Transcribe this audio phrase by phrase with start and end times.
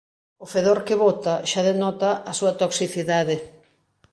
[0.43, 3.35] O fedor que bota xa denota a súa toxicidade.